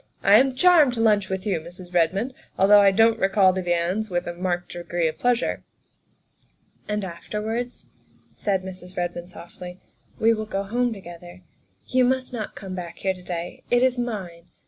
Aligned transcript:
"I 0.31 0.39
am 0.39 0.55
charmed 0.55 0.95
to 0.95 0.99
lunch 0.99 1.29
with 1.29 1.45
you, 1.45 1.59
Mrs. 1.59 1.93
Redmond, 1.93 2.33
although 2.57 2.81
I 2.81 2.89
don 2.89 3.13
't 3.13 3.19
recall 3.19 3.53
the 3.53 3.61
viands 3.61 4.09
with 4.09 4.25
a 4.25 4.33
marked 4.33 4.71
degree 4.71 5.07
of 5.07 5.19
pleasure." 5.19 5.63
"And 6.87 7.05
afterwards," 7.05 7.91
said 8.33 8.63
Mrs. 8.63 8.97
Redmond 8.97 9.29
softly," 9.29 9.79
we 10.19 10.33
will 10.33 10.47
go 10.47 10.63
home 10.63 10.91
together; 10.91 11.43
you 11.85 12.03
must 12.03 12.33
not 12.33 12.55
come 12.55 12.73
back 12.73 12.97
here 12.97 13.13
to 13.13 13.21
day 13.21 13.61
it 13.69 13.83
is 13.83 13.99
mine. 13.99 14.45